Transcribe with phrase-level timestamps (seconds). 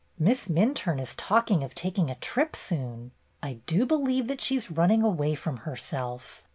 [0.17, 3.11] "Miss Minturne is talking of taking a trip soon.
[3.43, 6.43] I do believe that she 's running away from herself.